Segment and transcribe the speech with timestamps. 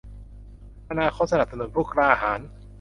[0.89, 2.39] อนาคตสนับสนุนผู้กล้าหาญ